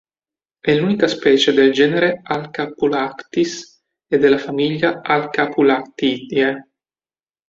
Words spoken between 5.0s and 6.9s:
Halcampulactidae.